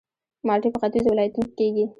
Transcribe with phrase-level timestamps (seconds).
[0.47, 1.85] مالټې په ختیځو ولایتونو کې کیږي